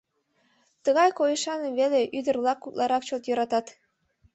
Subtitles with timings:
[0.83, 3.65] Тыгай койышаным веле ӱдыр-влак утларак чот йӧратат».